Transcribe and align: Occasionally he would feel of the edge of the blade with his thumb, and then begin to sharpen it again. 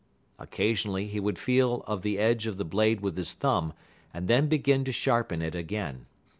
Occasionally 0.39 1.05
he 1.05 1.19
would 1.19 1.37
feel 1.37 1.83
of 1.85 2.01
the 2.01 2.17
edge 2.17 2.47
of 2.47 2.57
the 2.57 2.65
blade 2.65 3.01
with 3.01 3.15
his 3.15 3.35
thumb, 3.35 3.71
and 4.11 4.27
then 4.27 4.47
begin 4.47 4.83
to 4.85 4.91
sharpen 4.91 5.43
it 5.43 5.53
again. 5.53 6.07